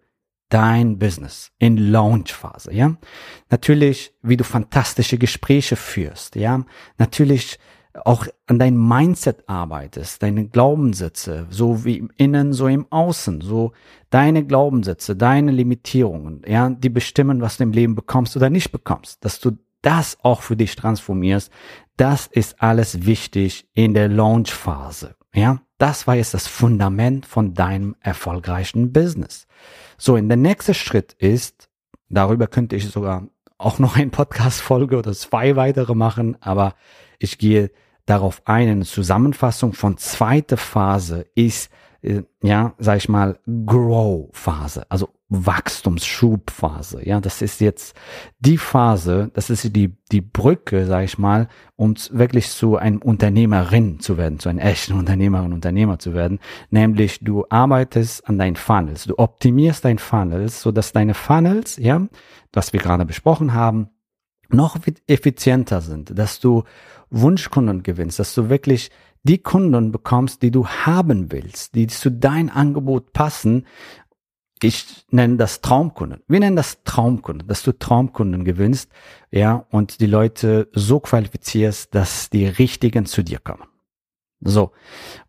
dein 0.49 0.99
Business 0.99 1.51
in 1.59 1.79
Launchphase, 1.79 2.75
ja. 2.75 2.97
Natürlich, 3.49 4.13
wie 4.21 4.37
du 4.37 4.45
fantastische 4.45 5.17
Gespräche 5.17 5.77
führst, 5.77 6.37
ja. 6.37 6.65
Natürlich 6.99 7.59
auch 8.05 8.27
an 8.47 8.59
dein 8.59 8.77
Mindset 8.77 9.49
arbeitest, 9.49 10.23
deine 10.23 10.47
Glaubenssätze, 10.47 11.47
so 11.51 11.85
wie 11.85 11.99
im 11.99 12.11
Innen, 12.17 12.53
so 12.53 12.67
im 12.67 12.87
Außen, 12.91 13.41
so 13.41 13.73
deine 14.11 14.45
Glaubenssätze, 14.45 15.17
deine 15.17 15.53
Limitierungen, 15.53 16.43
ja, 16.47 16.71
die 16.71 16.89
bestimmen, 16.89 17.41
was 17.41 17.59
du 17.59 17.65
im 17.65 17.73
Leben 17.73 17.95
bekommst 17.95 18.37
oder 18.37 18.51
nicht 18.51 18.73
bekommst, 18.73 19.25
dass 19.25 19.41
du 19.41 19.59
das 19.83 20.17
auch 20.23 20.43
für 20.43 20.57
dich 20.57 20.75
transformierst, 20.77 21.51
das 21.97 22.27
ist 22.27 22.63
alles 22.63 23.05
wichtig 23.05 23.69
in 23.75 23.95
der 23.95 24.09
Launchphase, 24.09 25.15
ja. 25.35 25.61
Das 25.79 26.07
war 26.07 26.15
jetzt 26.15 26.33
das 26.33 26.47
Fundament 26.47 27.27
von 27.27 27.55
deinem 27.55 27.97
erfolgreichen 27.99 28.93
Business. 28.93 29.49
So, 29.99 30.15
in 30.15 30.29
der 30.29 30.37
nächste 30.37 30.75
Schritt 30.75 31.13
ist, 31.15 31.69
darüber 32.09 32.47
könnte 32.47 32.77
ich 32.77 32.89
sogar 32.89 33.27
auch 33.65 33.79
noch 33.79 33.97
ein 33.97 34.11
Podcast-Folge 34.11 34.99
oder 34.99 35.13
zwei 35.13 35.57
weitere 35.57 35.95
machen, 35.95 36.37
aber 36.41 36.75
ich 37.19 37.39
gehe 37.39 37.71
darauf 38.07 38.43
ein. 38.45 38.69
Eine 38.69 38.85
Zusammenfassung 38.85 39.73
von 39.73 39.97
zweiter 39.99 40.57
Phase 40.57 41.27
ist, 41.35 41.71
äh, 42.03 42.23
ja, 42.43 42.75
sag 42.79 42.99
ich 42.99 43.09
mal, 43.09 43.39
Grow-Phase, 43.47 44.85
also 44.89 45.09
Wachstumsschubphase. 45.33 47.07
Ja, 47.09 47.21
das 47.21 47.41
ist 47.41 47.61
jetzt 47.61 47.97
die 48.39 48.59
Phase, 48.59 49.31
das 49.33 49.49
ist 49.49 49.75
die, 49.75 49.97
die 50.11 50.21
Brücke, 50.21 50.87
sag 50.87 51.05
ich 51.05 51.17
mal, 51.17 51.49
um 51.77 51.95
wirklich 52.11 52.51
zu 52.51 52.77
einem 52.77 52.99
Unternehmerin 52.99 53.99
zu 54.01 54.19
werden, 54.19 54.39
zu 54.39 54.51
einer 54.51 54.65
echten 54.65 54.93
Unternehmerin, 54.93 55.55
Unternehmer 55.55 55.99
zu 55.99 56.13
werden. 56.13 56.39
Nämlich 56.71 57.21
du 57.21 57.47
arbeitest 57.49 58.29
an 58.29 58.39
deinen 58.39 58.57
Funnels, 58.57 59.05
du 59.05 59.19
optimierst 59.19 59.85
dein 59.85 59.99
Funnels, 59.99 60.61
so 60.61 60.71
dass 60.71 60.93
deine 60.93 61.15
Funnels, 61.15 61.77
ja, 61.79 62.07
was 62.53 62.75
wir 62.75 62.81
gerade 62.81 63.07
besprochen 63.07 63.55
haben, 63.55 63.89
noch 64.51 64.77
effizienter 65.07 65.81
sind, 65.81 66.19
dass 66.19 66.41
du 66.41 66.65
Wunschkunden 67.09 67.83
gewinnst, 67.83 68.19
dass 68.19 68.35
du 68.35 68.51
wirklich 68.51 68.91
die 69.23 69.39
Kunden 69.39 69.93
bekommst, 69.93 70.43
die 70.43 70.51
du 70.51 70.67
haben 70.67 71.31
willst, 71.31 71.75
die 71.75 71.87
zu 71.87 72.11
dein 72.11 72.51
Angebot 72.51 73.13
passen. 73.13 73.67
Ich 74.63 75.07
nenne 75.11 75.37
das 75.37 75.61
Traumkunden. 75.61 76.23
Wir 76.29 76.41
nennen 76.41 76.57
das 76.57 76.83
Traumkunden, 76.85 77.49
dass 77.49 77.63
du 77.63 77.73
Traumkunden 77.73 78.45
gewinnst, 78.45 78.91
ja, 79.31 79.67
und 79.71 80.01
die 80.01 80.07
Leute 80.07 80.69
so 80.73 81.01
qualifizierst, 81.01 81.95
dass 81.95 82.31
die 82.31 82.47
richtigen 82.47 83.07
zu 83.07 83.23
dir 83.23 83.39
kommen. 83.39 83.65
So. 84.41 84.73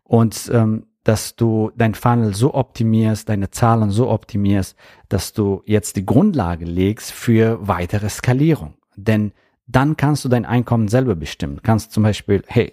Und 0.04 0.50
ähm, 0.52 0.86
dass 1.04 1.36
du 1.36 1.70
dein 1.76 1.94
Funnel 1.94 2.34
so 2.34 2.54
optimierst, 2.54 3.28
deine 3.28 3.50
Zahlen 3.50 3.90
so 3.90 4.08
optimierst, 4.08 4.76
dass 5.08 5.34
du 5.34 5.62
jetzt 5.66 5.96
die 5.96 6.06
Grundlage 6.06 6.64
legst 6.64 7.12
für 7.12 7.58
weitere 7.66 8.08
Skalierung. 8.08 8.74
Denn 8.96 9.32
dann 9.66 9.96
kannst 9.96 10.24
du 10.24 10.28
dein 10.28 10.46
Einkommen 10.46 10.88
selber 10.88 11.14
bestimmen. 11.14 11.60
Kannst 11.62 11.92
zum 11.92 12.02
Beispiel, 12.02 12.42
hey, 12.46 12.72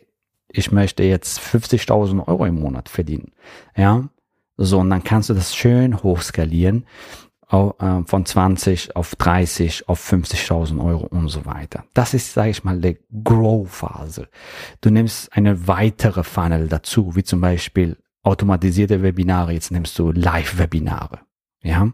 ich 0.53 0.72
möchte 0.72 1.03
jetzt 1.03 1.39
50.000 1.39 2.27
Euro 2.27 2.46
im 2.46 2.60
Monat 2.60 2.89
verdienen. 2.89 3.31
Ja, 3.75 4.10
so, 4.58 4.79
und 4.79 4.89
dann 4.89 5.03
kannst 5.03 5.29
du 5.29 5.34
das 5.34 5.55
schön 5.55 6.03
hochskalieren 6.03 6.86
äh, 7.51 8.01
von 8.05 8.25
20 8.25 8.96
auf 8.96 9.15
30 9.15 9.89
auf 9.89 10.00
50.000 10.12 10.84
Euro 10.84 11.08
und 11.08 11.29
so 11.29 11.46
weiter. 11.46 11.86
Das 11.93 12.13
ist, 12.13 12.34
sage 12.34 12.51
ich 12.51 12.63
mal, 12.63 12.79
die 12.79 12.98
Grow-Phase. 13.24 14.27
Du 14.81 14.89
nimmst 14.89 15.34
eine 15.34 15.67
weitere 15.67 16.24
Funnel 16.24 16.67
dazu, 16.67 17.15
wie 17.15 17.24
zum 17.24 17.41
Beispiel 17.41 17.98
automatisierte 18.24 19.01
Webinare. 19.01 19.53
Jetzt 19.53 19.72
nimmst 19.72 19.98
du 19.98 20.12
Live-Webinare 20.12 21.20
ja, 21.63 21.91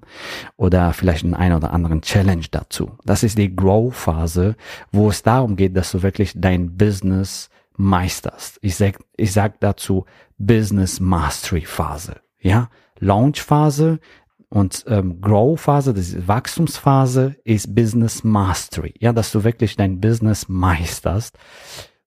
oder 0.56 0.94
vielleicht 0.94 1.24
einen 1.26 1.34
ein 1.34 1.54
oder 1.54 1.74
anderen 1.74 2.02
Challenge 2.02 2.46
dazu. 2.50 2.98
Das 3.04 3.24
ist 3.24 3.38
die 3.38 3.54
Grow-Phase, 3.54 4.56
wo 4.92 5.10
es 5.10 5.24
darum 5.24 5.56
geht, 5.56 5.76
dass 5.76 5.92
du 5.92 6.04
wirklich 6.04 6.34
dein 6.36 6.78
Business 6.78 7.50
meisterst. 7.78 8.60
Ich 8.62 8.76
sag, 8.76 9.00
ich 9.16 9.32
sag 9.32 9.60
dazu 9.60 10.06
Business 10.38 11.00
Mastery 11.00 11.66
Phase, 11.66 12.22
ja, 12.40 12.70
Launch 13.00 13.42
Phase 13.42 14.00
und 14.50 14.84
ähm, 14.88 15.22
Grow 15.22 15.60
Phase, 15.60 15.94
das 15.94 16.10
ist 16.10 16.28
Wachstumsphase, 16.28 17.36
ist 17.44 17.74
Business 17.74 18.24
Mastery, 18.24 18.94
ja, 19.00 19.14
dass 19.14 19.32
du 19.32 19.44
wirklich 19.44 19.76
dein 19.76 20.02
Business 20.02 20.50
meisterst. 20.50 21.38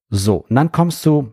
So, 0.09 0.45
und 0.49 0.57
dann 0.57 0.73
kommst 0.73 1.07
du 1.07 1.33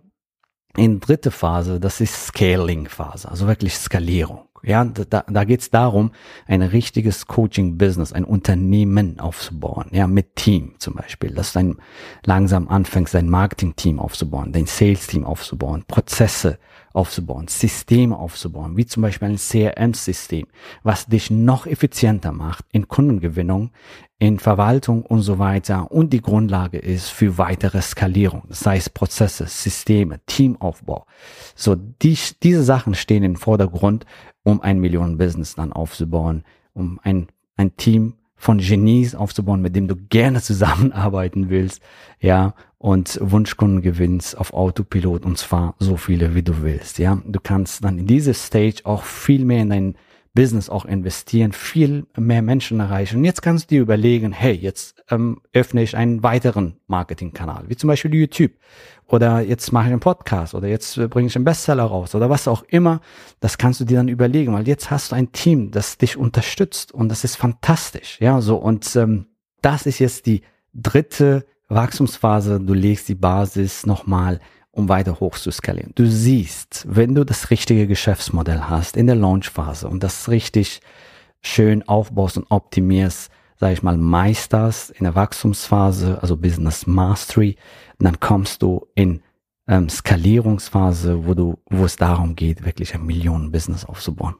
in 0.75 0.99
dritte 0.99 1.31
Phase, 1.31 1.79
das 1.79 2.01
ist 2.01 2.27
Scaling 2.27 2.87
Phase, 2.87 3.29
also 3.29 3.47
wirklich 3.47 3.75
Skalierung. 3.75 4.46
Ja, 4.63 4.83
da, 4.85 5.23
da 5.27 5.43
geht 5.43 5.61
es 5.61 5.69
darum, 5.69 6.11
ein 6.47 6.61
richtiges 6.61 7.27
Coaching-Business, 7.27 8.13
ein 8.13 8.23
Unternehmen 8.23 9.19
aufzubauen, 9.19 9.87
ja, 9.91 10.07
mit 10.07 10.35
Team 10.35 10.75
zum 10.79 10.95
Beispiel, 10.95 11.31
dass 11.31 11.53
du 11.53 11.75
langsam 12.25 12.67
anfängst, 12.67 13.13
dein 13.13 13.29
Marketing-Team 13.29 13.99
aufzubauen, 13.99 14.51
dein 14.51 14.65
Sales-Team 14.65 15.23
aufzubauen, 15.25 15.83
Prozesse 15.87 16.59
aufzubauen, 16.93 17.47
Systeme 17.47 18.17
aufzubauen, 18.17 18.77
wie 18.77 18.85
zum 18.85 19.03
Beispiel 19.03 19.29
ein 19.29 19.37
CRM-System, 19.37 20.47
was 20.83 21.05
dich 21.05 21.29
noch 21.29 21.67
effizienter 21.67 22.31
macht 22.31 22.65
in 22.71 22.87
Kundengewinnung, 22.87 23.71
in 24.19 24.39
Verwaltung 24.39 25.03
und 25.03 25.21
so 25.21 25.37
weiter 25.37 25.91
und 25.91 26.11
die 26.11 26.21
Grundlage 26.21 26.79
ist 26.79 27.09
für 27.09 27.37
weitere 27.37 27.81
Skalierung, 27.81 28.43
das 28.47 28.65
heißt 28.65 28.93
Prozesse, 28.93 29.45
Systeme, 29.45 30.19
Teamaufbau. 30.25 31.05
So, 31.55 31.75
die, 31.75 32.17
diese 32.41 32.63
Sachen 32.63 32.95
stehen 32.95 33.23
im 33.23 33.35
Vordergrund, 33.35 34.05
um 34.43 34.61
ein 34.61 34.79
Millionen-Business 34.79 35.55
dann 35.55 35.73
aufzubauen, 35.73 36.43
um 36.73 36.99
ein, 37.03 37.27
ein 37.57 37.75
Team 37.77 38.13
von 38.37 38.59
Genies 38.59 39.15
aufzubauen, 39.15 39.61
mit 39.61 39.75
dem 39.75 39.87
du 39.87 39.95
gerne 39.95 40.41
zusammenarbeiten 40.41 41.49
willst, 41.49 41.81
ja, 42.19 42.53
und 42.79 43.19
Wunschkunden 43.21 43.81
gewinnst 43.81 44.37
auf 44.37 44.53
Autopilot 44.53 45.25
und 45.25 45.37
zwar 45.37 45.75
so 45.79 45.97
viele 45.97 46.35
wie 46.35 46.43
du 46.43 46.61
willst, 46.61 46.99
ja. 46.99 47.19
Du 47.25 47.39
kannst 47.41 47.83
dann 47.83 47.97
in 47.97 48.07
dieser 48.07 48.33
Stage 48.33 48.81
auch 48.83 49.03
viel 49.03 49.43
mehr 49.43 49.63
in 49.63 49.69
dein 49.69 49.95
Business 50.37 50.69
auch 50.69 50.85
investieren, 50.85 51.51
viel 51.51 52.05
mehr 52.15 52.43
Menschen 52.43 52.79
erreichen. 52.79 53.17
Und 53.17 53.25
jetzt 53.25 53.41
kannst 53.41 53.71
du 53.71 53.75
dir 53.75 53.81
überlegen, 53.81 54.31
hey, 54.31 54.53
jetzt 54.53 55.03
ähm, 55.09 55.41
öffne 55.51 55.81
ich 55.81 55.97
einen 55.97 56.21
weiteren 56.21 56.77
Marketingkanal, 56.85 57.63
wie 57.69 57.75
zum 57.75 57.87
Beispiel 57.87 58.13
YouTube. 58.13 58.51
Oder 59.07 59.41
jetzt 59.41 59.71
mache 59.71 59.87
ich 59.87 59.93
einen 59.93 59.99
Podcast 59.99 60.53
oder 60.53 60.67
jetzt 60.67 60.95
äh, 60.99 61.07
bringe 61.07 61.27
ich 61.27 61.35
einen 61.35 61.43
Bestseller 61.43 61.85
raus 61.85 62.13
oder 62.13 62.29
was 62.29 62.47
auch 62.47 62.61
immer. 62.67 63.01
Das 63.39 63.57
kannst 63.57 63.79
du 63.79 63.85
dir 63.85 63.97
dann 63.97 64.09
überlegen, 64.09 64.53
weil 64.53 64.67
jetzt 64.67 64.91
hast 64.91 65.11
du 65.11 65.15
ein 65.15 65.31
Team, 65.31 65.71
das 65.71 65.97
dich 65.97 66.17
unterstützt 66.17 66.91
und 66.91 67.09
das 67.09 67.23
ist 67.23 67.35
fantastisch. 67.35 68.19
Ja, 68.21 68.39
so 68.39 68.57
und 68.57 68.95
ähm, 68.95 69.25
das 69.63 69.87
ist 69.87 69.97
jetzt 69.97 70.27
die 70.27 70.43
dritte 70.71 71.47
Wachstumsphase. 71.67 72.59
Du 72.59 72.75
legst 72.75 73.09
die 73.09 73.15
Basis 73.15 73.87
nochmal 73.87 74.39
um 74.77 74.89
weiter 74.89 75.19
hoch 75.19 75.37
zu 75.37 75.51
skalieren. 75.51 75.91
Du 75.95 76.05
siehst, 76.05 76.85
wenn 76.87 77.15
du 77.15 77.23
das 77.23 77.49
richtige 77.49 77.87
Geschäftsmodell 77.87 78.61
hast 78.61 78.95
in 78.95 79.07
der 79.07 79.15
Launchphase 79.15 79.87
und 79.87 80.03
das 80.03 80.29
richtig 80.29 80.81
schön 81.41 81.87
aufbaust 81.87 82.37
und 82.37 82.45
optimierst, 82.49 83.31
sage 83.59 83.73
ich 83.73 83.81
mal, 83.81 83.97
meisterst 83.97 84.91
in 84.91 85.05
der 85.05 85.15
Wachstumsphase, 85.15 86.19
also 86.21 86.37
Business 86.37 86.85
Mastery, 86.85 87.55
dann 87.97 88.19
kommst 88.19 88.61
du 88.61 88.85
in 88.93 89.21
ähm, 89.67 89.89
Skalierungsphase, 89.89 91.25
wo 91.25 91.33
du, 91.33 91.57
wo 91.69 91.83
es 91.83 91.97
darum 91.97 92.35
geht, 92.35 92.65
wirklich 92.65 92.95
ein 92.95 93.05
Millionen-Business 93.05 93.85
aufzubauen. 93.85 94.35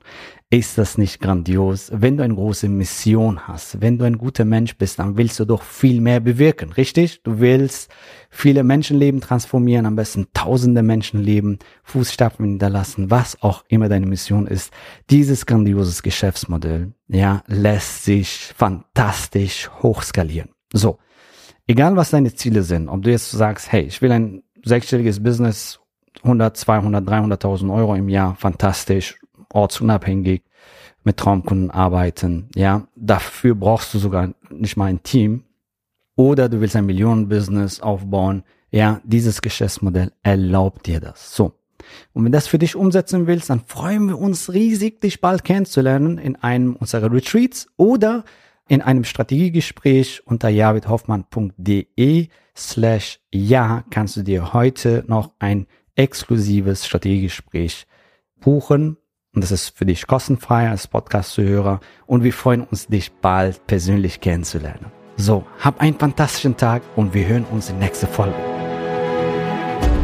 Ist 0.50 0.78
das 0.78 0.98
nicht 0.98 1.20
grandios? 1.20 1.92
Wenn 1.94 2.16
du 2.16 2.24
eine 2.24 2.34
große 2.34 2.70
Mission 2.70 3.48
hast, 3.48 3.82
wenn 3.82 3.98
du 3.98 4.06
ein 4.06 4.18
guter 4.18 4.46
Mensch 4.46 4.78
bist, 4.78 5.00
dann 5.00 5.18
willst 5.18 5.38
du 5.40 5.46
doch 5.46 5.62
viel 5.64 6.00
mehr 6.00 6.22
bewirken, 6.22 6.72
richtig? 6.72 7.22
Du 7.24 7.40
willst 7.40 7.92
viele 8.30 8.64
Menschenleben 8.64 9.20
transformieren, 9.20 9.86
am 9.86 9.98
besten 9.98 10.28
tausende 10.34 10.84
Menschenleben, 10.84 11.60
Fußstapfen 11.84 12.46
hinterlassen, 12.46 13.12
was 13.12 13.42
auch 13.42 13.66
immer 13.68 13.90
deine 13.90 14.06
Mission 14.06 14.48
ist. 14.48 14.72
Dieses 15.10 15.46
grandioses 15.46 16.02
Geschäftsmodell, 16.04 16.94
ja, 17.10 17.44
lässt 17.48 18.06
sich 18.06 18.54
fantastisch 18.56 19.70
hochskalieren. 19.84 20.52
So. 20.72 21.00
Egal 21.70 21.98
was 21.98 22.12
deine 22.12 22.34
Ziele 22.34 22.64
sind, 22.64 22.88
ob 22.88 23.02
du 23.02 23.12
jetzt 23.12 23.30
sagst, 23.30 23.70
hey, 23.70 23.82
ich 23.82 24.02
will 24.02 24.14
ein 24.14 24.42
sechsstelliges 24.68 25.22
Business, 25.22 25.80
100, 26.24 26.56
200, 26.58 27.08
300.000 27.08 27.74
Euro 27.74 27.96
im 27.96 28.10
Jahr, 28.10 28.36
fantastisch, 28.36 29.20
ortsunabhängig, 29.54 30.44
mit 31.04 31.18
Traumkunden 31.18 31.72
arbeiten, 31.72 32.50
ja, 32.54 32.88
dafür 32.96 33.56
brauchst 33.56 33.94
du 33.94 34.00
sogar 34.00 34.34
nicht 34.50 34.76
mal 34.76 34.86
ein 34.86 35.04
Team. 35.04 35.46
Oder 36.18 36.50
du 36.50 36.60
willst 36.60 36.76
ein 36.76 36.86
Millionenbusiness 36.86 37.80
aufbauen, 37.80 38.44
ja, 38.72 39.00
dieses 39.06 39.42
Geschäftsmodell 39.42 40.12
erlaubt 40.24 40.86
dir 40.88 41.00
das. 41.00 41.34
So. 41.34 41.54
Und 42.14 42.26
wenn 42.26 42.32
das 42.32 42.48
für 42.48 42.58
dich 42.58 42.76
umsetzen 42.76 43.28
willst, 43.28 43.50
dann 43.50 43.62
freuen 43.62 44.08
wir 44.08 44.20
uns 44.20 44.52
riesig, 44.52 45.00
dich 45.00 45.22
bald 45.22 45.46
kennenzulernen 45.46 46.18
in 46.18 46.36
einem 46.36 46.76
unserer 46.76 47.12
Retreats 47.12 47.68
oder 47.78 48.26
in 48.68 48.82
einem 48.82 49.04
Strategiegespräch 49.04 50.22
unter 50.26 50.50
javidhoffmann.de 50.50 52.28
slash 52.56 53.20
ja 53.34 53.84
kannst 53.90 54.18
du 54.18 54.24
dir 54.24 54.54
heute 54.54 55.04
noch 55.08 55.32
ein 55.40 55.68
exklusives 55.96 56.86
Strategiegespräch 56.86 57.88
buchen. 58.40 58.98
Und 59.34 59.44
das 59.44 59.52
ist 59.52 59.78
für 59.78 59.86
dich 59.86 60.08
kostenfrei 60.08 60.70
als 60.70 60.88
Podcast-Zuhörer. 60.88 61.80
Und 62.06 62.24
wir 62.24 62.34
freuen 62.34 62.64
uns, 62.64 62.88
dich 62.88 63.12
bald 63.12 63.66
persönlich 63.68 64.22
kennenzulernen. 64.22 64.92
So, 65.16 65.46
hab 65.60 65.82
einen 65.82 65.98
fantastischen 65.98 66.58
Tag 66.58 66.82
und 66.96 67.14
wir 67.14 67.28
hören 67.28 67.46
uns 67.46 67.70
in 67.70 67.80
nächster 67.80 68.08
Folge. 68.08 68.57